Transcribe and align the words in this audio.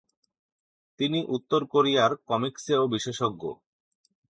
তিনি 0.99 1.19
উত্তর 1.27 1.61
কোরিয়ার 1.65 2.11
কমিকসেও 2.27 2.83
বিশেষজ্ঞ। 2.87 3.43